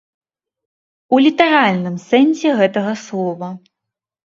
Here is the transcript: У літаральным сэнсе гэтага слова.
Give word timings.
У 1.17 1.19
літаральным 1.25 1.95
сэнсе 2.09 2.57
гэтага 2.63 2.99
слова. 3.05 3.55